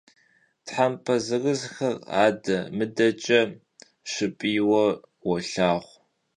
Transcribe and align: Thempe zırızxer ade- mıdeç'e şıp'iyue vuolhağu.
Thempe 0.67 1.15
zırızxer 1.25 1.95
ade- 2.23 2.57
mıdeç'e 2.77 3.41
şıp'iyue 4.11 4.85
vuolhağu. 5.23 5.83